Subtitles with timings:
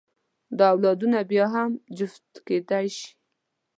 [0.57, 3.09] دا اولادونه بیا هم جفت کېدلی شي.